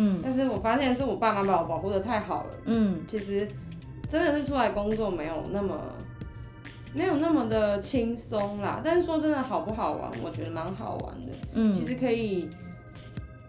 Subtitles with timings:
[0.00, 3.48] 嗯，但是我发现是我爸妈把我保护的太好了，嗯，其实
[4.08, 5.76] 真的是出来工作没有那么
[6.94, 8.80] 没有那么的轻松啦。
[8.84, 12.48] 但是说真的好不好玩，我觉得蛮好玩的，嗯，其实可以，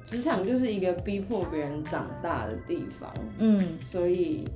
[0.03, 4.47] 职场就是一个逼迫别人长大的地方，嗯，所以。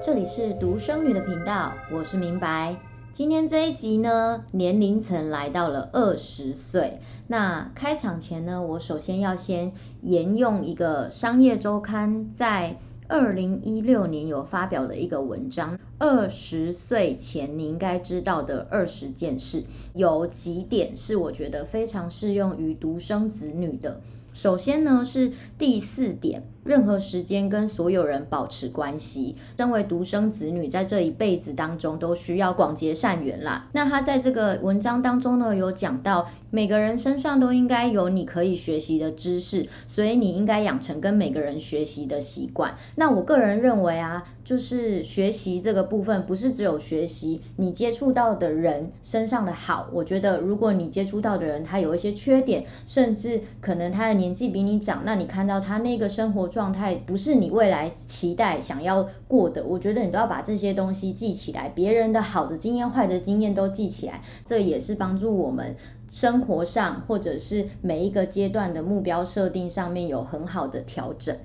[0.00, 2.76] 这里是独生女的频道，我是明白。
[3.12, 7.00] 今天这一集呢，年龄层来到了二十岁。
[7.26, 12.78] 那开场前呢，我首先要先沿用一个商业周刊在
[13.08, 19.64] 二零一六年有发表的一个文章：二十岁前你应该知道的二十件事。
[19.94, 24.00] 有几点是我觉得非常适用于独生子女的。
[24.32, 26.44] 首先呢，是第四点。
[26.68, 29.34] 任何时间跟所有人保持关系。
[29.56, 33.66] 身为独生子女，在这一辈子当中都需要广结善缘啦。
[33.72, 42.74] 那他在这个文章当中呢，有讲到每个人身上都应该有你可以学习的知识，所以你应该养成跟每个人学习的习惯。
[42.96, 49.88] 那我个人认为啊，就是学习这个部分，不是只有学习你接触到的人身上的好。
[49.92, 65.76] 我觉得，如果你接触到的人他有一些缺点，甚至可能他的年纪比你长，那你看到他那个生活状状态不是你未来期待想要过的，我觉得你都要把这些东西记起来，别人的好的经验、坏的经验都记起来，这也是帮助我们
[66.10, 71.36] 生活上或者是每一个阶段的目标设定上面有很好的调整。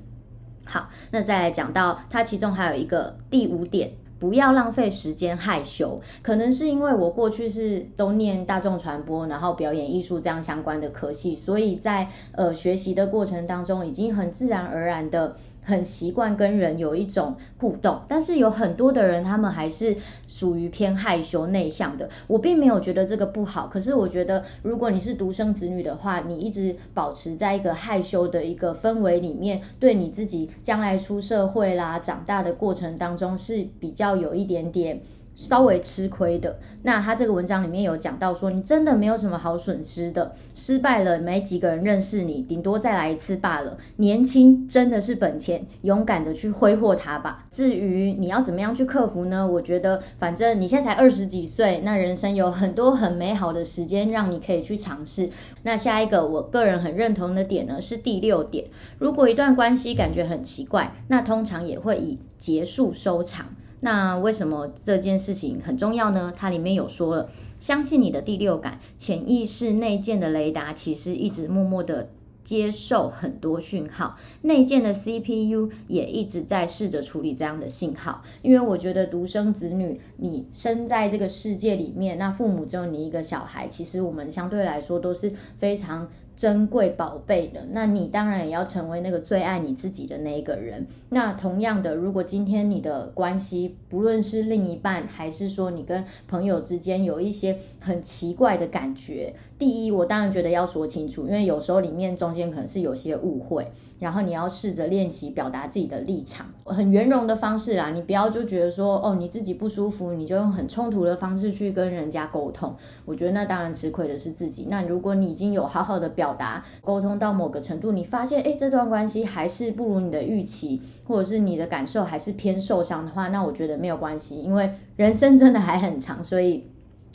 [0.65, 3.91] 好，那再来讲到它其中还有一个第五点，
[4.23, 5.99] 不要浪费时间害羞。
[6.21, 15.35] 可能是因为我过去是都念大众传播，然后表演艺术这样相关的科系，所以在呃学习的过程当中，已经很自然而然的。
[15.63, 19.95] 很习惯跟人有一种互动，但是有很多的人，他们还是
[20.27, 22.09] 属于偏害羞内向的。
[22.27, 35.01] 我并没有觉得这个不好，可是我觉得，如果你是独生子女的话，你一直保持在一个害羞的一个氛围里面，对你自己将来出社会啦、长大的过程当中是比较有一点点。
[35.35, 43.77] 稍微吃亏的，那他这个文章里面有讲到说，你真的没有什么好损失的，失败了没几个人认识你，顶多再来一次罢了。
[43.97, 47.45] 年轻真的是本钱，勇敢的去挥霍它吧。
[47.49, 49.47] 至于你要怎么样去克服呢？
[49.47, 55.29] 我觉得反正你现在才二十几岁，那人生有很多很美好的时间让你可以去尝试。
[55.63, 58.65] 那下一个我个人很认同的点呢，是第六点，
[58.99, 63.47] 如果一段关系感觉很奇怪，那通常也会以结束收场。
[63.83, 66.33] 那为什么这件事情很重要呢？
[66.35, 67.29] 它里面有说了，
[67.59, 72.09] 相信你的第六感，潜意识内建的雷达其实一直默默的
[72.45, 78.23] 接受很多讯号，内建的 CPU 也一直在试着处理这样的信号。
[78.41, 86.07] 因为我觉得独生子女，你生在这个世界里面，那父母只有你一个小孩，其实我们相对来说都是非常。
[86.35, 90.85] 珍贵宝贝的，那你当然也要成为那个最爱你自己的那一个人。
[91.09, 112.75] 那同样的，如果今天你的关系，不论是另一半，还是说你跟朋友之间有一些很奇怪的感觉，第一，我当然觉得要说清楚，因为有时候里面中间可能是有些误会，然后你要试着练习表达自己的立场，很圆融的方式啦，你不要就觉得说，哦，你自己不舒服，你就用很冲突的方式去跟人家沟通，
[113.05, 114.67] 我觉得那当然吃亏的是自己。
[114.69, 126.65] 那如果你已经有好好的表达沟通到某个程度，你发现诶，这段关系还是不如你的预期，或者是你的感受还是偏受伤的话，那我觉得没有关系，因为人生真的还很长，所以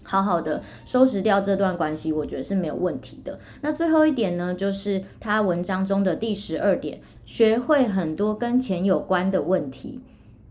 [0.09, 3.39] 好好的收拾掉这段关系，我觉得是没有问题的。
[3.61, 10.01] 那最后一点呢，就是他文章中的第十二点，学会很多跟钱有关的问题。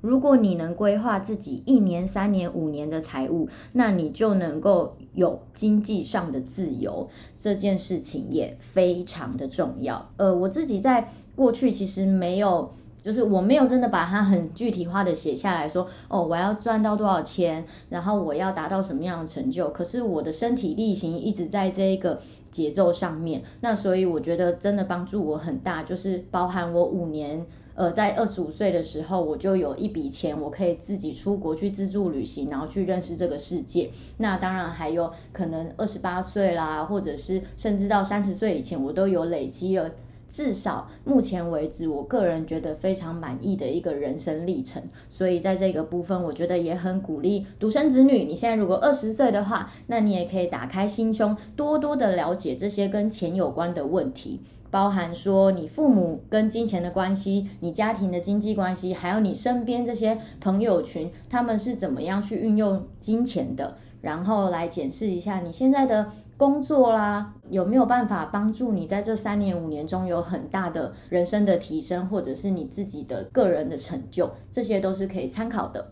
[0.01, 7.09] 如果你能规划自己一年、三年、五年的财务，那你就能够有经济上的自由。
[7.35, 10.07] 这件事情也非常的重要。
[10.17, 12.71] 呃，我自己在过去其实没有，
[13.03, 19.69] 就是我没有真的把它很具体化的写下来说，哦，我要赚到多少钱，然后我要达到什么样的成就。
[19.69, 22.19] 可是我的身体力行一直在这一个
[22.51, 27.45] 节奏上面，那所以我觉得真的帮助我很大，就是包含我五年。
[27.77, 33.91] 呃，在二十五岁的时候，我就有一笔钱，我可以自己出国去自助旅行，然后去认识这个世界。
[34.17, 39.91] 那当然还有可能二十八岁啦，或者是甚至到三十岁以前，我都有累积了。
[40.29, 44.81] 至少目前为止，我个人觉得非常满意的一个人生历程。
[45.07, 48.23] 所以在这个部分，我觉得也很鼓励独生子女。
[48.23, 54.41] 你现在如果二十岁的话，那你也可以打开心胸，多多的了解这些跟钱有关的问题。
[54.69, 75.87] 包含说你父母跟金钱的关系，你家庭的经济关系，还有你身边这些朋友群，他们是怎么样去运用金钱的，然后来检视一下你现在的工作啦，有没有办法帮助你在这三年五年中有很大的人生的提升，或者是你自己的个人的成就，这些都是可以参考的。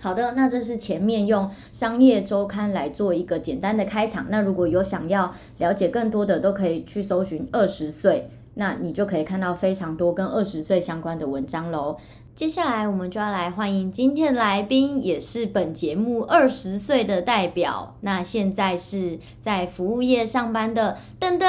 [0.00, 4.26] 好的，那这是前面用商业周刊来做一个简单的开场。
[4.28, 11.96] 那如果有想要了解更多的，都可以去搜寻二十岁，那你就可以看到非常多跟二十岁相关的文章喽。
[12.36, 17.94] 接下来我们就要来欢迎今天的来宾，也是本节目二十岁的代表。
[18.00, 21.48] 那现在是在服务业上班的邓邓。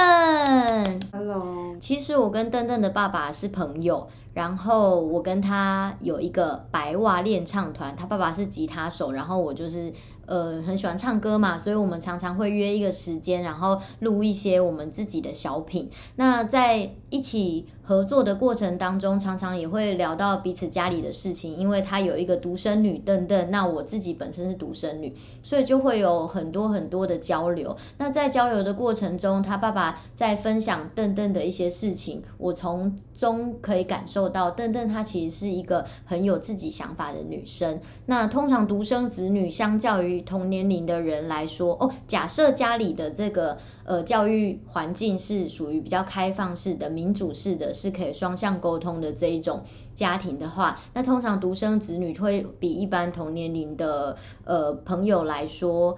[1.12, 4.08] Hello，其实我跟邓邓的爸爸是朋友。
[4.36, 9.92] 然后我跟他有一个白袜练唱团，他爸爸是吉他手，然后我就是。
[10.28, 15.88] 呃，很喜欢唱歌嘛，所以我们常常会约一个时间，然后录一些我们自己的小品。
[16.16, 27.78] 那在一起合作的过程当中，常常也会聊到彼此家里的事情，因为他有一个独生女邓邓，那我自己本身是独生女，所以就会有很多很多的交流。
[27.98, 37.80] 那在交流的过程中，他爸爸在分享邓邓的一些事情，我从中可以感受到邓邓她其实是一个很有自己想法的女生。
[38.08, 49.62] 那通常独生子女相较于同年龄的人来说，哦，假设家里的这个呃教育环境是属于比较开放式的、民民主式的，是可以双向沟通的这一种
[49.94, 55.96] 家庭的话，那通常独生子女会比一般同年龄的呃朋友来说，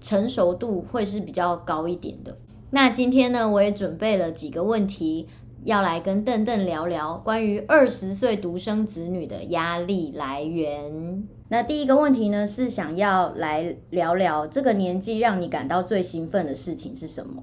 [0.00, 2.36] 成熟度会是比较高一点的。
[2.70, 5.28] 那今天呢，我也准备了几个问题。
[5.64, 11.24] 要来跟邓邓聊聊关于二十岁独生子女的压力来源。
[11.50, 17.40] 那第一个问题呢，是想要来聊聊这个年纪让你感到最兴奋的事情是什么？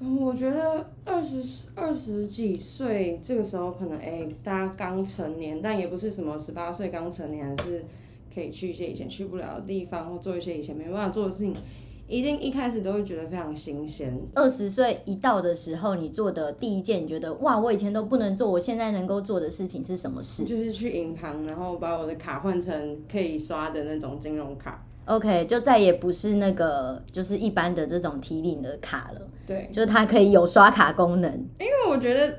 [0.00, 1.42] 嗯，我觉得二十
[1.74, 7.84] 二十几岁这个时候，可能哎，大家刚成年，但也不是什么十八岁刚成年，还是
[8.34, 11.54] 可以去一些以前去不了的地方，或做一些以前没办法做的事情。
[12.08, 14.16] 一定一开始都会觉得非常新鲜。
[14.32, 20.44] 二十岁一到的时候，你做的第一件，你觉得哇，我以前都不能做，我现在能够做的事情是什么事？
[20.44, 24.86] 就是去银行，然后把我的卡换成可以刷的那种金融卡。
[25.06, 29.20] OK，就再也不是那个就是一般的这种提领的卡了。
[29.46, 31.32] 对，就是它可以有刷卡功能。
[31.58, 32.38] 因为我觉得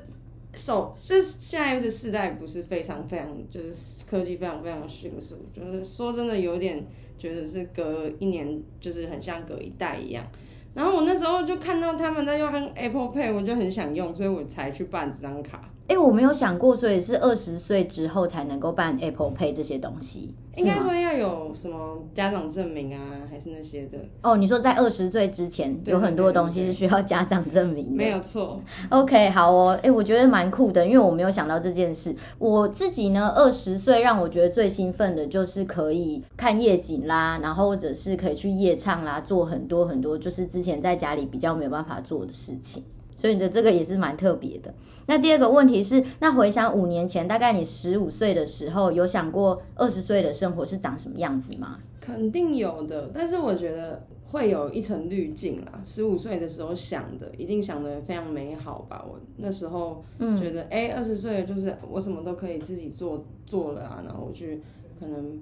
[0.54, 6.86] 手是现在是世代不是非常非常，就是科技非常非常迅速，就是说真的有点。
[7.20, 10.24] 觉得是隔一年，就是很像隔一代一样。
[10.72, 15.68] 然后我那时候就看到他们在用 Apple Pay，我就很想用，所以我才去办这张卡。
[15.88, 20.34] 哎、欸，我没有想过，所以是二十岁之后才能够办 Apple Pay 这些东西。
[20.56, 23.00] 应该说要有什么家长证明啊，
[23.30, 23.96] 还是那些的？
[24.22, 27.92] 哦，你说在二十岁之前有很多东西是需要家长证明的。
[27.92, 28.60] 没有错。
[28.90, 29.72] OK，好哦。
[29.76, 32.14] 哎、欸，我觉得蛮酷的，因为我没有想到这件事。
[32.38, 42.84] 我自己呢，二十岁让我觉得最兴奋的就是可以看夜景啦，然后或者是可以去夜唱啦，做很多很多就是之前在家里比较没有办法做的事情。
[43.18, 44.72] 所以你的这个也是蛮特别的。
[45.06, 51.80] 那第二个问题是，那回想五年前，大概你十五岁的时候，有想过二十岁的生活是长什么样子吗？
[52.00, 55.82] 肯定有的，但是我觉得会有一层滤镜啊。
[55.84, 59.04] 十五岁的时候想的，一定想的非常美好吧？
[59.10, 60.04] 我那时候
[60.38, 64.60] 觉得，哎、嗯，二十岁就是我什么都可以自己做做了啊，然后我去
[65.00, 65.40] 可能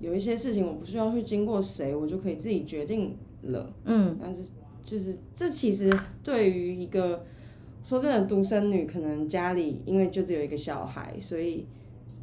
[0.00, 3.72] 有一些事情我不需要去经过谁，我就可以自己决定了。
[3.84, 4.50] 嗯，但是
[4.84, 7.24] 就是这其实对于一个。
[7.84, 11.66] 说真的，独生女可能家里因为就只有一个小孩，所以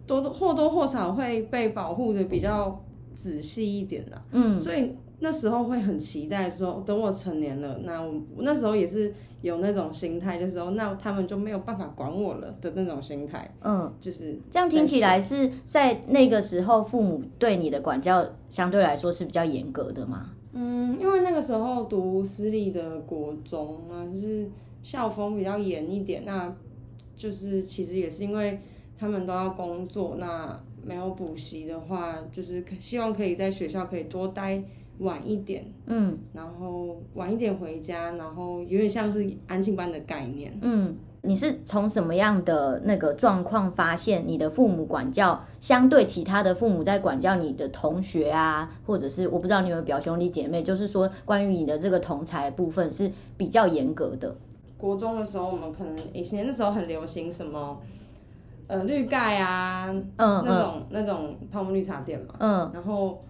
[0.07, 2.81] 多多或多或少会被保护的比较
[3.13, 4.23] 仔细一点啦。
[4.31, 13.53] 嗯，所以那时候会很期待说，等我成年了，那我那时候也是有那种心态的时候，那他们就没有办法管我了的那种心态。
[13.61, 20.29] 嗯，就是这样听起来是在那个时候父母对你的管教相对来说是比较严格的吗？
[20.53, 24.49] 嗯，因为那个时候读私立的国中啊，就是。
[24.81, 26.55] 校风比较严一点，那
[27.13, 28.57] 就是其实也是因为
[28.97, 34.63] 他们都要工作，那没有补习的话，就是希望可以在学校可以多待
[34.99, 40.57] 晚一点，嗯，然后晚一点回家，然后有点像是安静班的概念。
[40.61, 54.33] 嗯，你是从什么样的那个状况发现你的父母管教相对其他的父母在管教你的同学啊，或者是我不知道你有没有表兄弟姐妹，就是说关于你的这个同才部分是比较严格的。
[54.77, 57.81] 国中的时候，我们可能以前那时候很流行什么，
[58.67, 63.21] 呃，绿盖啊，嗯，那种那种泡沫绿茶店嘛，嗯，然后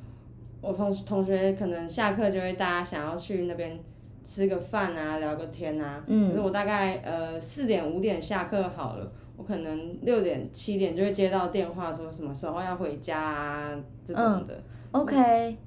[0.61, 3.79] 我同同学可能下课就会大家想要去那边
[4.23, 6.03] 吃个饭啊，聊个天啊。
[6.07, 6.29] 嗯。
[6.29, 14.55] 可是我大概呃四点五点下课好了，我可能六点七点就会接到电话，说什么时候要回家啊这种的。
[14.91, 15.57] 嗯、OK。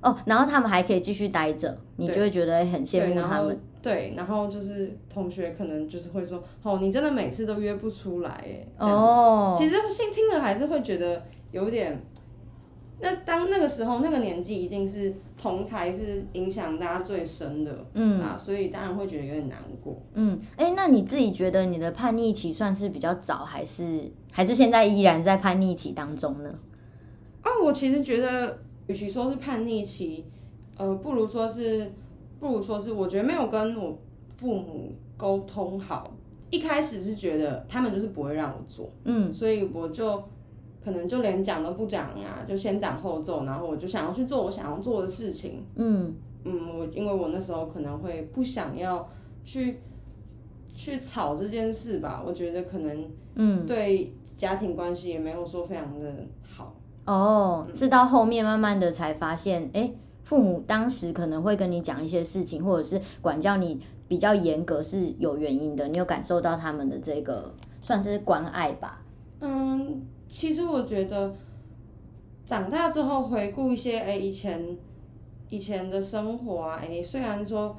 [0.00, 3.58] 哦，然后他们还可以继续待着，你就会觉得很羡慕他们。
[3.82, 8.66] 对，然后就是同学可能就是会说，哦，你真的每次都约不出来哎。
[8.78, 9.56] 哦。
[9.58, 12.00] 其实听听了还是会觉得有点。
[13.00, 20.00] 那当那个时候那个年纪，一定是同才是影响大家最深的，嗯啊，所以当然会觉得有点难过。
[20.14, 26.50] 嗯，哎，那你自己觉得你的叛逆期算是比较早，还是还是现在依然在叛逆期当中呢？
[27.42, 28.58] 啊，我其实觉得。
[28.88, 30.24] 与其说是叛逆期，
[30.78, 31.92] 呃，不如说是，
[32.40, 33.98] 不如说是，我觉得没有跟我
[34.38, 36.10] 父母沟通好。
[36.48, 40.24] 一开始是觉得他们就是不会让我做，嗯，所以我就
[40.84, 49.08] 可能就连讲都不讲啊，就先斩后奏，然后我就想要去做我想要做的事情，嗯嗯，我因为我那时候可能会不想要
[49.44, 49.80] 去
[50.74, 53.04] 去吵这件事吧，我觉得可能，
[53.34, 56.74] 嗯，对家庭关系也没有说非常的好。
[57.04, 65.88] 哦，是到后面慢慢的才发现，哎、欸，父母当时可能会跟你讲一些事情，或者是管教你比较严格是有原因的。
[65.88, 69.02] 你有感受到他们的这个算是关爱吧？
[69.40, 71.34] 嗯，其实我觉得
[72.44, 74.76] 长大之后回顾一些，哎、欸，以前
[75.48, 77.76] 以前的生活啊，哎、欸，虽然说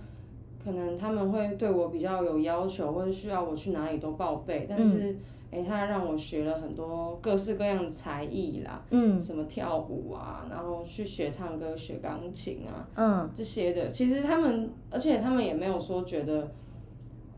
[0.64, 5.12] 可能他们会对我比较有要求，或者需要我去哪里都报备，但是。
[5.12, 5.20] 嗯
[5.52, 13.90] 哎，他让我学了很多各式各样的才艺啦，嗯，什么跳舞啊，然后去学唱歌、学钢琴啊，嗯，这些的。
[13.90, 16.48] 其实他们，而且他们也没有说觉得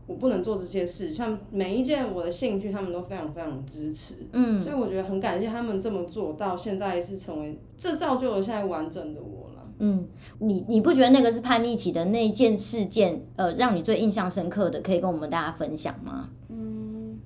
[0.06, 9.68] 我不能做这些事，像每一件我的兴趣，他们都非常非常支持，嗯，所以我觉得很感谢他们这么做到现在是成为，这造就了现在完整的我了。
[9.78, 10.06] 嗯，
[10.38, 16.30] 你你不觉得那个是叛逆期的那件事件，呃，让你最印象深刻的，可以跟我们大家分享吗？
[16.48, 17.18] 嗯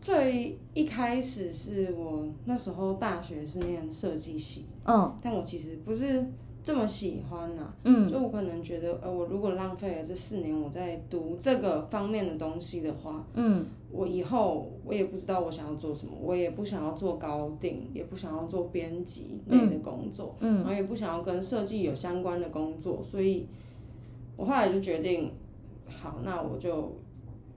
[0.00, 6.24] 最一开始是我那时候大学是念设计系，嗯，但我其实不是
[6.66, 23.46] 这么喜欢呐、啊，嗯，就我可能觉得，呃，我如果浪费了这四年我在读这个方面的东西的话，嗯，我以后我也不知道我想要做什么，我也不想要做高定，也不想要做编辑类的工作，嗯，然后也不想要跟设计有相关的工作，所以
[24.36, 25.30] 我后来就决定，
[25.86, 26.92] 好，那我就。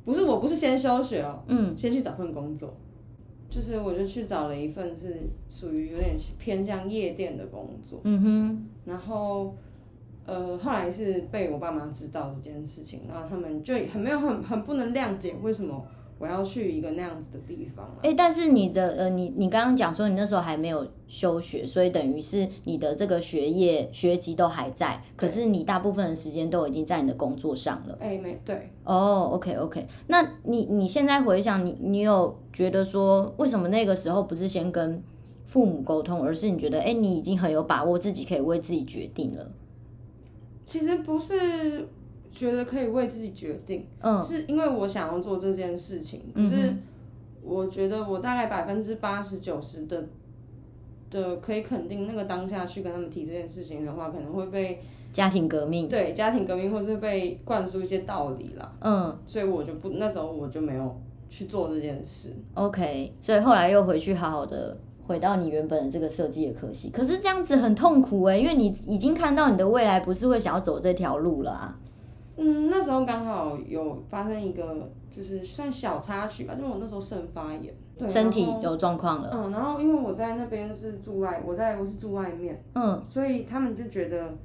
[0.06, 2.74] 不是，我不是先休学哦，嗯，先去找份工作，
[3.48, 9.56] 就是我就去找了一份是属于有点偏向夜店的工作，嗯哼，然后
[10.26, 15.86] 呃后来是被我爸妈知道这件事情，然后他们就很没有很很不能谅解为什么。
[16.22, 17.90] 我要去一个那样子的地方。
[18.04, 27.98] 哎、欸，但是你的呃，你你刚刚讲说你那时候还没有休学，所以等于是你的这个学业学籍都还在，可是你大部分的时间都已经在你的工作上了。
[28.02, 28.70] 哎、欸，没对。
[28.84, 35.02] 哦、oh，OK OK，那你你现在回想，你你有觉得说，为什么那个时候不是先跟
[35.50, 39.52] 父母沟通，而是你觉得，哎、欸，你已经很有把握自己可以为自己决定了？
[40.66, 41.86] 其实不是。
[42.32, 46.22] 觉得可以为自己决定，嗯，是因为我想要做这件事情。
[46.34, 46.72] 可是
[47.44, 50.06] 我觉得我大概百分之八十九十的
[51.10, 54.80] 的可以肯定，那个当下去跟他们提这件事情的话，可能会被
[55.12, 58.74] 家庭革命，对家庭革命，或是被灌输一些道理啦。
[58.80, 60.96] 嗯，所以我就不那时候我就没有
[61.30, 62.32] 去做这件事。
[62.54, 64.78] OK，所以后来又回去好好的
[65.10, 66.92] 回到你原本的这个设计的可惜。
[66.92, 71.80] 可是这样子很痛苦欸，因为你已经看到你的未来不是会想要走这条路了啊。
[72.38, 79.32] 嗯，那时候刚好有发生一个，就是算小插曲吧，就是我那时候肾发炎，对，身体有状况了。
[79.34, 84.36] 嗯，然后因为我在那边是住外，我在我是住外面，嗯，所以他们就觉得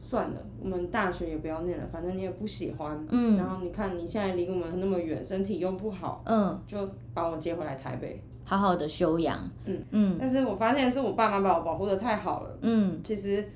[0.00, 10.16] 算了，我们大学也不要念了，反正你也不喜欢，嗯，然后你看你现在离我们那么远，身体又不好，嗯，就把我接回来台北，好好的休养，嗯嗯。
[10.18, 13.48] 但是我发现是我爸妈把我保护的太好了，嗯，其实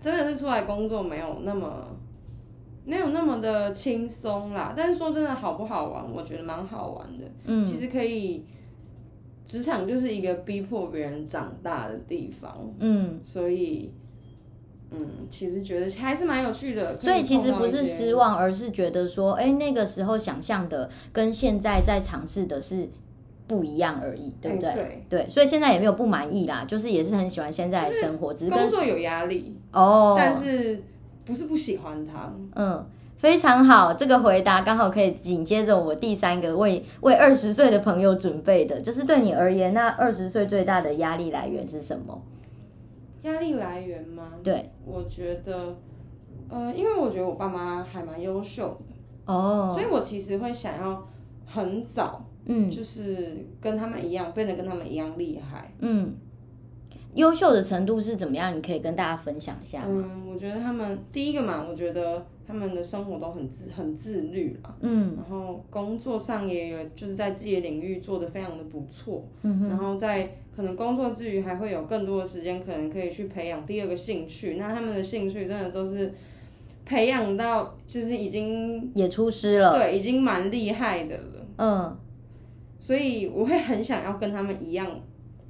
[0.00, 1.84] 真的是出来工作没有那么。
[2.88, 6.04] 没有那么的轻松啦，但是说真的好不好玩？
[6.08, 7.24] 我觉得蛮好玩的。
[7.44, 8.44] 嗯，其实可以，
[9.44, 12.56] 职场就是一个逼迫别人长大的地方。
[12.78, 13.92] 嗯，所以，
[14.92, 16.96] 嗯，其实觉得还是蛮有趣的。
[17.00, 22.88] 所以其实不是失望，而是觉得说，哎，那个时候想象的跟现在在尝试的是
[23.46, 24.72] 不一样而已，对不对？
[24.72, 30.82] 对，对，所以现在也没有不满意啦，就是也是很喜欢现在的生活，只是工作有压力哦，但是。
[31.26, 32.86] 不是不喜欢他，嗯，
[33.18, 42.22] 非常好，这个回答刚好可以紧接着我第三个为为二十岁的朋友准备的，就是对你而言，那二十岁最大的压力来源是什么？
[43.22, 44.34] 压力来源吗？
[44.44, 45.74] 对，我觉得
[46.48, 51.08] 呃，因为我觉得我爸妈还蛮优秀的哦，所以我其实会想要
[51.44, 56.14] 很早，嗯，就是跟他们一样，变得跟他们一样厉害，嗯。
[57.14, 58.54] 优秀的程度是怎么样？
[58.54, 59.84] 你可以跟大家分享一下。
[59.88, 64.76] 嗯，我觉得他们第一个嘛，我觉得他们的生活都很自很自律啦。
[64.82, 69.24] 嗯，然后工作上也有就是在自己的领域做得非常的不错。
[69.40, 74.56] 嗯哼，然后在可能工作之余还会有更多的时间，可能可以去培养第二个兴趣。
[74.58, 76.12] 那他们的兴趣真的都是
[76.84, 81.46] 培养到就是已经也出师了，对，已经蛮厉害的了。
[81.56, 81.96] 嗯，
[82.78, 84.86] 所以我会很想要跟他们一样。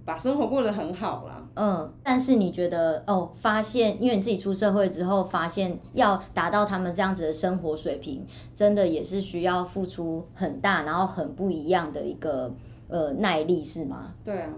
[0.04, 12.54] 把生活过得很好啦，嗯，但是你觉得哦，发现因为你自己出社会之后，发现要达到他们这样子的生活水平，真的也是需要付出很大，然后很不一样的一个
[12.86, 14.14] 呃耐力，是吗？
[14.24, 14.50] 对啊，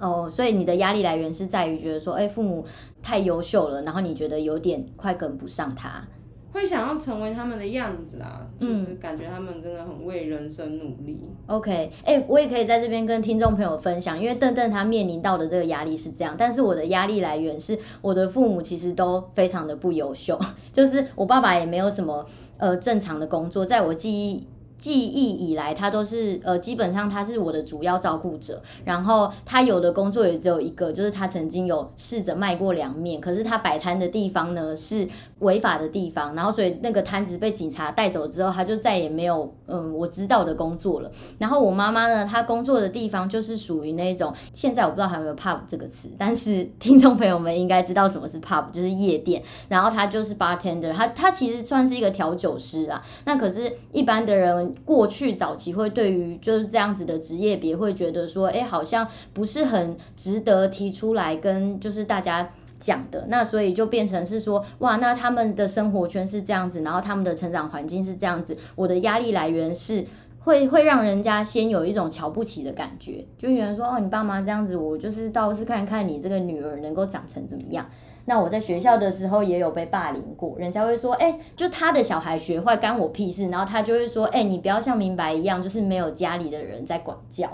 [0.00, 2.66] 哦，所以你的压力来源是在于觉得说，哎，父母
[3.00, 6.04] 太优秀了，然后你觉得有点快跟不上他。
[6.52, 11.24] 会想要成为他们的样子啊，就是感觉他们真的很为人生努力。
[11.46, 11.70] 嗯、OK，
[12.04, 20.38] 哎、欸，我也可以在这边跟听众朋友分享，因为邓邓他面临到的这个压力是这样，但是我的压力来源是我的父母其实都非常的不优秀，
[20.72, 22.24] 就是我爸爸也没有什么
[22.56, 24.46] 呃正常的工作，在我记忆。
[24.78, 28.62] 记忆以来，他都是呃，基本上他是我的主要照顾者。
[28.84, 35.06] 然后他有的工作也只有一个，就是他曾经有试着卖过凉面，可是他摆摊的地方呢是
[35.40, 36.34] 违法的地方。
[36.34, 41.10] 然后所以那个摊子被警察带走之后，他就再也没有嗯我知道的工作了。
[41.38, 49.42] 然后我妈妈呢，她工作的地方就是属于那种，现在我不知道还有没有 pub 这个词，但是 听众朋友们应该知道什么是 pub，就是夜店。
[49.68, 53.02] 然后他就是 bartender，他他其实算是一个调酒师啊。
[53.24, 54.67] 那可是一般的人。
[54.84, 70.04] 过去早期会对于就是这样子的职业别会觉得说，哎，好像不是很值得提出来跟就是大家讲的，那所以就变成是说，哇，那他们的生活圈是这样子，然后他们的成长环境是这样子，我的压力来源是
[70.48, 77.84] 会会让人家先有一种瞧不起的感觉，就有人说，哦，你爸妈这样子，我就是倒是看看你这个女儿能够长成怎么样。
[78.24, 83.50] 那我在学校的时候也有被霸凌过，人家会说，哎、就他的小孩学坏，干我屁事。
[83.50, 87.46] 然后他就会说，哎、你不要像明白一样，就是没有家里的人在管教。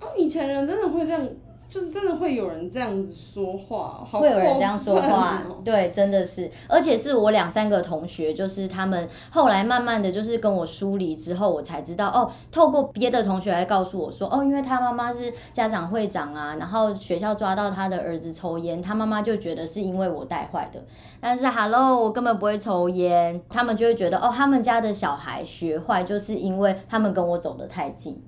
[0.00, 1.22] 哦，以前人真的会这样。
[1.68, 20.82] 就是真的会有人这样子说话，好，会有人这样说话， 对，真的是，而且是我两三个同学，就是他们后来慢慢的就是跟我疏离之后，我才知道哦，透过别的同学来告诉我说，哦，因为他妈妈是家长会长啊，然后学校抓到他的儿子抽烟，他妈妈就觉得是因为我带坏的，
[21.20, 28.22] 但是 hello，，我根本不会抽烟，他们就会觉得哦，他们家的小孩学坏，就是因为他们跟我走得太近，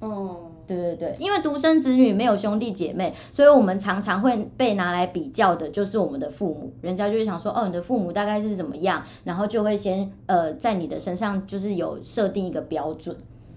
[0.00, 0.49] 哦。
[0.76, 6.72] 对对对，因为独生子女没有兄弟姐妹，所以我们常常会被拿来比较的，就是我们的父母。
[6.80, 13.16] 人家就会想说，哦，你的父母大概是怎么样，然后就会先呃，在你的身上就是有设定一个标准。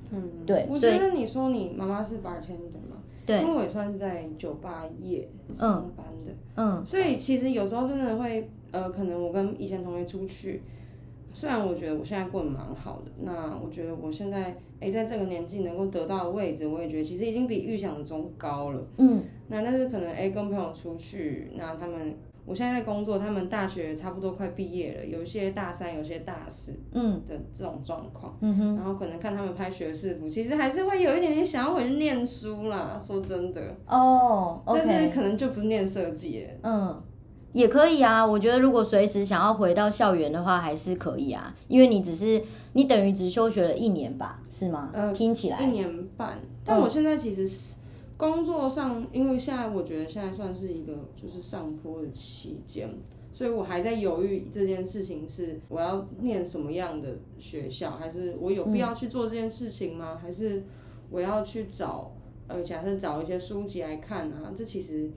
[0.10, 0.66] 嗯，对。
[0.68, 2.98] 我觉得你说你妈妈是 bartender 吗？
[3.28, 6.32] 对，因为我也算是在酒吧业上班的。
[6.56, 10.64] 嗯，嗯，所以其实有时候真的会呃，可能我跟以前同学出去。
[11.34, 18.82] 虽然我觉得我现在过得蛮好的，那我觉得我现在诶，在这个年纪能够得到的位置，我也觉得其实已经比预想中高了。
[18.98, 22.16] 嗯，那但是可能诶，跟朋友出去，那他们
[22.46, 28.38] 我现在在工作，他们大学差不多快毕业了，有一些大三，有些大四，嗯的这种状况。
[28.42, 33.00] 嗯哼，然后可能看他们拍学士服，其实还是会有一点点想要回去念书啦。
[33.02, 36.48] 说真的，哦，okay，但是可能就不是念设计。
[36.62, 37.02] 嗯。
[37.54, 42.42] 也可以啊，我觉得如果随时想要回到校园的话，还是可以啊，因为你只是
[42.74, 44.90] 你等于只休学了一年吧，是吗？
[44.92, 46.40] 呃，听起来一年半。
[46.66, 47.76] 但我现在其实是
[48.18, 52.90] 工作上，嗯，因为现在我觉得现在算是一个就是上坡的期间，
[53.32, 60.14] 所以我还在犹豫这件事情是我要念什么样的学校，还是我有必要去做这件事情吗？
[60.14, 60.64] 嗯，还是
[61.12, 62.12] 我要去找
[62.48, 64.52] 呃，假设找一些书籍来看啊？
[64.58, 65.12] 这其实。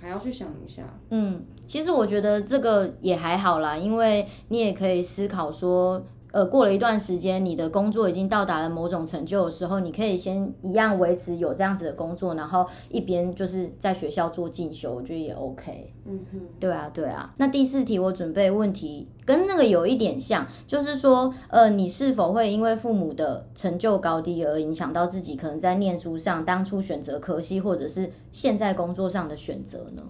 [0.00, 15.92] 还要去想一下，嗯，其实我觉得这个也还好啦，因为你也可以思考说，呃，过了一段时间，你的工作已经到达了某种成就的时候，你可以先一样维持有这样子的工作，然后一边就是在学校做进修，我觉得也 OK。
[16.04, 17.34] 嗯哼，对啊，对啊。
[17.36, 30.02] 那第四题我准备问题跟那个有一点像，就是说，呃，你是否会因为父母的成就高低而影响到自己可能在念书上当初选择科系，或者是现在工作上的选择呢？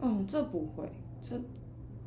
[0.00, 0.88] 嗯，这不会，
[1.22, 1.36] 这，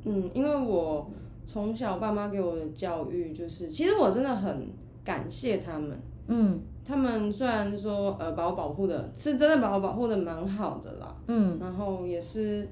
[0.03, 1.07] 嗯，因为我。
[1.45, 4.67] 从小爸妈给我的教育就是，其实我真的很
[5.03, 5.99] 感谢他们。
[6.27, 11.15] 嗯，他们虽然说呃把我保护的，是真的把我保护的蛮好的啦。
[11.27, 12.67] 嗯，然后也是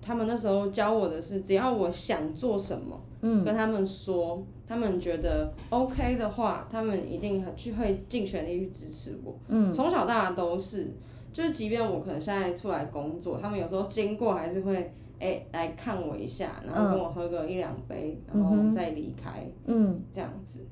[0.00, 9.38] 他们那时候教我的是，只要我想做什么，嗯，跟他们说，他们觉得 OK 的话，他们一定去会尽全力去支持我。
[9.48, 10.90] 嗯，从小到大都是，
[11.34, 19.46] 就是即便我可能现在出来工作，他们有时候经过还是会哎、欸、来看我一下，然后跟我喝个一两杯，然后再离开。
[19.66, 20.66] 嗯，这样子，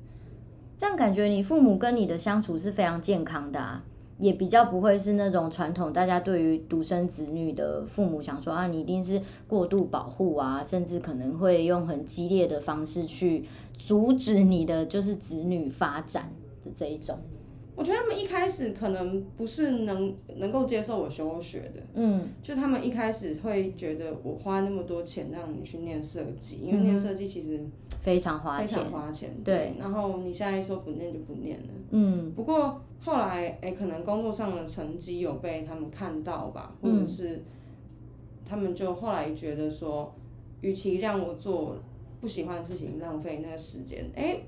[0.77, 3.85] 这样感觉你父母跟你的相处是非常健康的啊。
[4.19, 13.45] 也比较不会是那种传统，大家对于独生子女的父母想说啊，你一定是过度保护啊，甚至可能会用很激烈的方式去
[13.79, 16.31] 阻止你的就是子女发展
[16.63, 17.17] 的这一种。
[17.75, 27.59] 我觉得他们一开始可能不是能能够接受我休学的，嗯，就他们一开始会觉得我花那么多钱让你去念设计，因为念设计其实
[28.01, 29.73] 非常花钱，非常花钱，对。
[29.79, 32.31] 然后你现在说不念就不念了，嗯。
[32.33, 37.41] 不过后来，哎、欸，可能工作上的成绩有被他们看到吧，或者是
[38.45, 40.13] 他们就后来觉得说，
[40.61, 41.77] 与其让我做
[42.19, 44.43] 不喜欢的事情，浪费那个时间，哎、欸。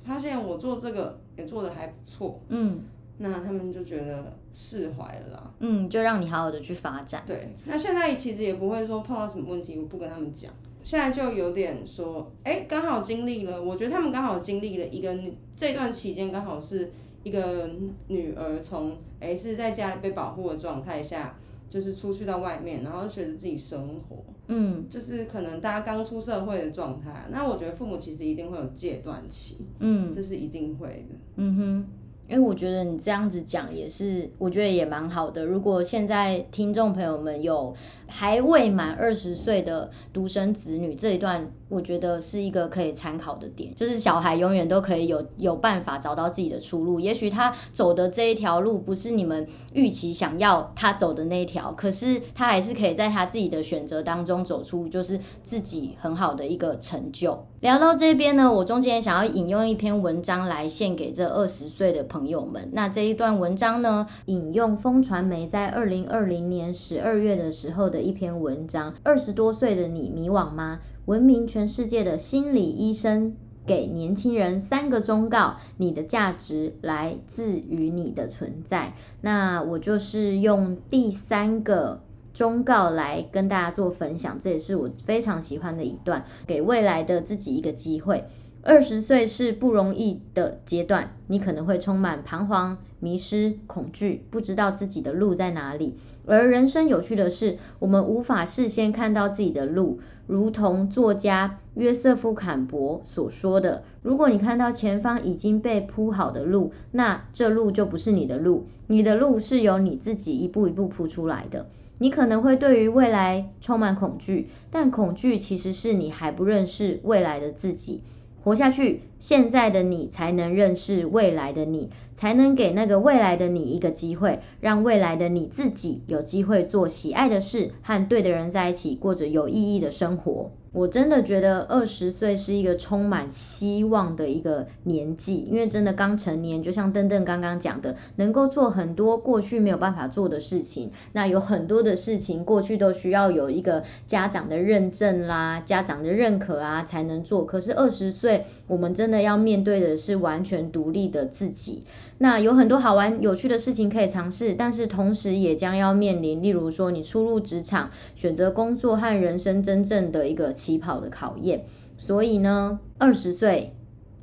[0.00, 2.80] 发现我做这个也做的还不错，嗯，
[3.18, 7.22] 那他们就觉得释怀了啦，嗯，就让你好好的去发展。
[7.26, 10.52] 对，那现在其实也不会说碰到什么问题，我不跟他们讲。
[10.82, 15.16] 现在就有点说，哎、欸，刚好经历了，我觉得他们刚好经历了一个
[15.54, 16.90] 这段期间，刚好是
[17.22, 17.70] 一个
[18.08, 21.36] 女儿从哎、欸、是在家里被保护的状态下。
[21.70, 31.86] 就是出去到外面，然后学着自己生活，嗯，就是可能大家刚出社会的状态，那我觉得父母其实一定会有戒断期，嗯，这是一定会的，嗯哼。
[32.28, 35.44] 因为我觉得你这样子讲也是，我觉得也蛮好的。
[35.44, 37.74] 如果现在听众朋友们有
[38.06, 47.00] 还未满二十岁的独生子女，这一段我觉得是一个可以参考的点，就是小孩永远都可以有有办法找到自己的出路。
[47.00, 57.46] 也许他走的这一条路不是你们预期想要他走的那一条，可是他还是可以在他自己的选择当中走出就是自己很好的一个成就。
[57.60, 62.68] 聊到这边呢，我中间想要引用一篇文章来献给这二十岁的朋友们。
[62.72, 68.94] 那这一段文章呢，引用风传媒在二零二零年十二月的时候的一篇文章。
[69.02, 70.78] 二十多岁的你迷惘吗？
[71.06, 73.34] 闻名全世界的心理医生
[73.66, 78.94] 给年轻人三个忠告：你的价值来自于你的存在。
[79.22, 82.02] 那我就是用第三个。
[82.38, 88.24] 忠告来跟大家做分享，这也是我非常喜欢的一段，给未来的自己一个机会。
[88.62, 95.96] 二十岁是不容易的阶段，你可能会充满彷徨、迷失、恐惧，不知道自己的路在哪里。
[96.26, 99.98] 而人生有趣的是，我们无法事先看到自己的路，
[100.28, 111.66] 如同作家约瑟夫·坎伯所说的：“如果你看到前方已经被铺好的路，那这路就不是你的路，你的路是由你自己一步一步铺出来的。”
[111.98, 118.02] 你可能会对于未来充满恐惧，但恐惧其实是你还不认识未来的自己。
[118.40, 130.50] 活下去，现在的你才能认识未来的你，才能给那个未来的你一个机会，让未来的你自己有机会做喜爱的事，和对的人在一起，过着有意义的生活。
[130.78, 140.92] 我真的觉得二十岁是一个充满希望的一个年纪，因为真的刚成年，就像邓邓刚刚讲的，能够做很多过去没有办法做的事情。
[141.14, 151.82] 那有很多的事情过去都需要有一个家长的认证啦、家长的认可啊才能做，可是二十岁，我们真的要面对的是完全独立的自己。
[152.20, 161.64] 那有很多好玩有趣的事情可以尝试，但是同时也将要面临，例如说你初入职场，选择工作和人生真正的一个起跑的考验。
[161.96, 163.74] 所以呢，二十岁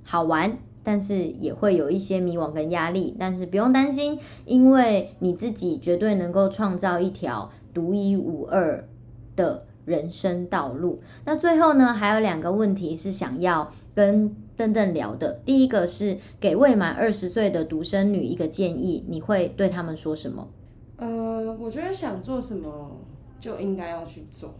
[0.04, 8.88] 好玩，但是也会有一些迷惘跟压力，但是不用担心，因为你自己绝对能够创造一条独一无二
[9.36, 11.02] 的人生道路。
[11.26, 15.42] 那最后呢，还有两个问题是想要跟邓邓聊的。
[15.44, 20.48] 第一个是给未满二十岁的独生女一个建议，你会对他们说什么？
[20.98, 22.96] 呃，我觉得想做什么
[23.38, 24.54] 就应该要去做。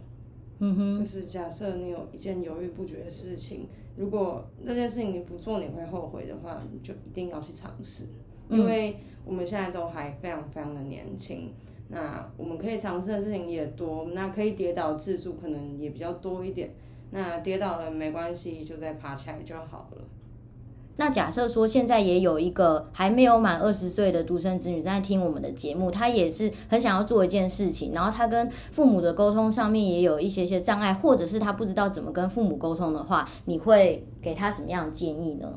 [0.58, 8.06] 嗯哼，就是假设你有一件犹豫不决的事情，如果这件事情你不做你会后悔的话，你就一定要去尝试。
[8.48, 11.52] 因为我们现在都还非常非常的年轻。
[11.88, 16.70] 那我们可以尝试的事情也多，那可以跌倒次数可能也比较多一点。
[17.10, 20.04] 那跌倒了没关系，就再爬起来就好了。
[20.98, 35.52] 那假设说现在也有一个还没有满二十岁的独生子女在听我们的节目，他也是很想要做一件事情，然后他跟父母的沟通上面也有一些些障碍，或者是他不知道怎么跟父母沟通的话，你会给他什么样的建议呢？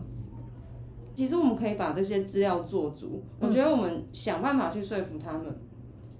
[1.15, 5.43] 其实我们可以把这些资料做足，我觉得我们想办法去说服他们。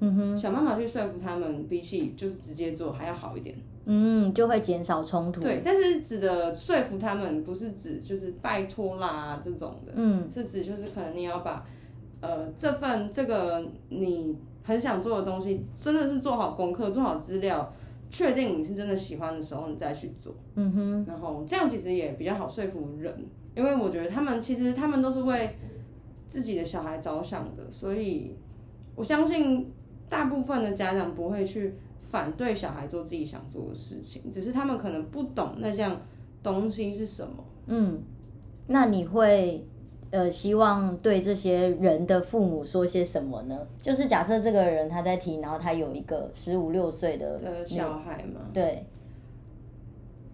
[0.02, 3.54] 嗯哼，想办法去说服他们，比起就是直接做还要好一点。
[3.92, 5.42] 嗯，就会减少冲突。
[5.42, 11.66] 对，但是指的说服他们，不是指就是拜托啦这种的，嗯，是指就是可能你要把
[12.22, 17.74] 呃这份这个你很想做的东西，真的是做好功课，做好资料，
[18.12, 20.36] 确定你是真的喜欢的时候，你再去做。
[20.54, 23.12] 嗯哼，然后这样其实也比较好说服人，
[23.56, 25.58] 因为我觉得他们其实他们都是为
[26.28, 28.36] 自己的小孩着想的，所以
[28.96, 29.72] 我相信
[30.08, 31.74] 大部分的家长不会去。
[32.10, 36.02] 反对小孩做自己想做的事情，只是他们可能不懂那项
[36.42, 37.46] 东西是什么。
[37.68, 38.02] 嗯，
[38.66, 39.64] 那你会
[40.10, 43.68] 呃希望对这些人的父母说些什么呢？
[43.78, 48.84] 就是假设这个人他在提，然后他有一个十五六岁的小孩嘛，对，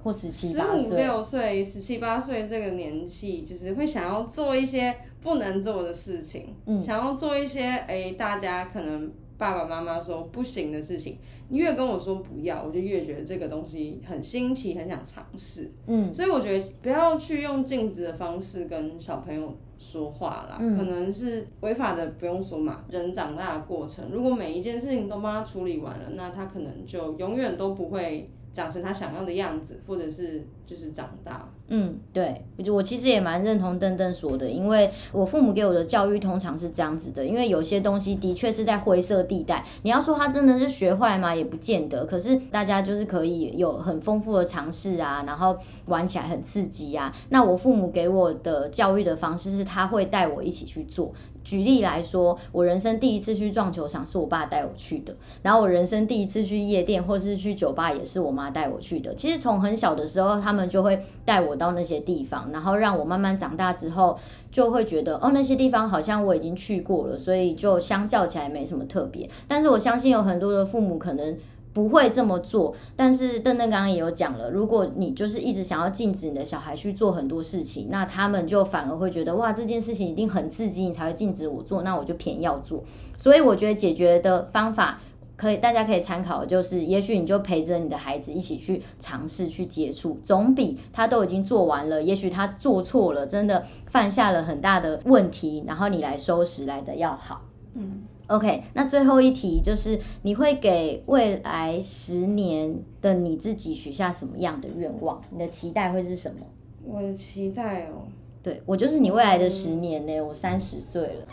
[0.02, 9.12] 或十七八岁，十五六岁、十七八岁这个年纪，就是会想要做一些不能做的事情，嗯，想要做一些哎，大家可能。
[9.38, 11.18] 爸爸妈妈说不行的事情，
[11.50, 15.72] 你越跟我说不要，我就越觉得这个东西很新奇，很想尝试。
[15.88, 22.86] 嗯，所以我觉得不要去用禁止的方式跟小朋友说话啦，嗯，可能是违法的，不用说嘛。
[22.90, 28.30] 人长大的过程，如果每一件事情都帮他处理完了，那他可能就永远都不会。
[28.56, 31.50] 长成他想要的样子，或者是就是长大。
[31.68, 39.66] 嗯，对，我其实也蛮认同邓邓说的，因为我父母给我的教育通常是这样子的，因为有些东西的确是在灰色地带。
[39.82, 41.34] 你要说他真的是学坏吗？
[41.34, 42.06] 也不见得。
[42.06, 47.12] 可是大家就是可以有很丰富的尝试啊，然后玩起来很刺激啊。
[47.30, 51.12] 那我父母给我的教育的方式是，他会带我一起去做。
[51.44, 59.14] 举例来说，我人生第一次去撞球场是我爸带我去的，然后我人生第一次去夜店或是去酒吧也是我妈带我去的。
[59.14, 64.18] 其实从很小的时候，他他们就会带我到那些地方，然后让我慢慢长大之后，
[64.50, 69.30] 就会觉得哦，那些地方好像我已经去过了，所以就相较起来没什么特别。
[69.50, 71.38] 但是我相信有很多的父母可能。
[71.76, 82.82] 不会这么做，但是邓邓刚刚也有讲了，如果你就是一直想要禁止你的小孩去做很多事情，那他们就反而会觉得哇，这件事情一定很刺激，你才会禁止我做，那我就偏要做。
[83.18, 85.02] 所以我觉得解决的方法
[85.36, 97.42] 可以，大家可以参考，就是也许你就陪着你的孩子一起去尝试去接触，总比他都已经做完了，也许他做错了，真的犯下了很大的问题，然后你来收拾来的要好。
[97.74, 98.04] 嗯。
[98.28, 105.22] OK，那最后一题就是你会给未来十年的你自己许下什么样的愿望？
[105.30, 106.38] 你的期待会是什么？
[106.84, 108.08] 我的期待哦，
[108.42, 111.28] 对，我就是你未来的十年呢，嗯、我三十岁了。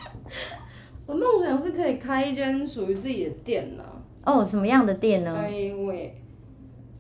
[1.07, 4.03] 我梦想是可以开一间属于自己的店呢、啊。
[4.25, 5.51] 哦，什么样的店呢？
[5.51, 6.17] 因为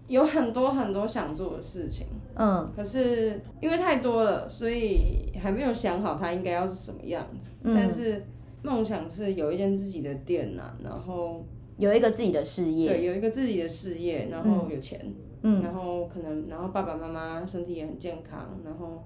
[0.09, 8.23] 有很多很多想做的事情，嗯，可是因为太多了，所以还没有想好它应该要是什么样子，嗯、但是。
[8.65, 11.45] 梦想是有一间自己的店呐、啊，然后
[11.79, 15.01] 有一个自己的事业，对，有一个自己的事业，然后有钱，
[15.43, 19.03] 嗯，然后可能，然后爸爸妈妈身体也很健康，然后。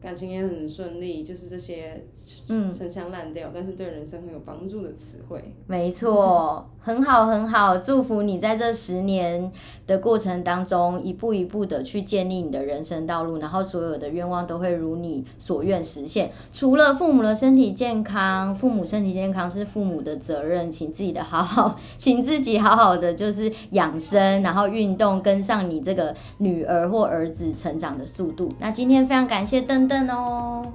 [0.00, 2.04] 感情也很顺利，就是这些
[2.46, 5.42] 陈腔滥调，嗯、但是对人生很有帮助的词汇。
[5.66, 9.50] 没错，很好很好，祝福你在这十年
[9.88, 16.30] 的过程当中，一步一步的去建立你的人生道路，然后所有的愿望都会如你所愿实现。
[16.52, 28.48] 除了父母的身体健康，父母身体健康是父母的责任，请自己的好好， 请自己好好的就是养生，然后运动，跟上你这个女儿或儿子成长的速度。
[28.60, 29.87] 那今天非常感谢邓。
[29.88, 30.72] 等等哦。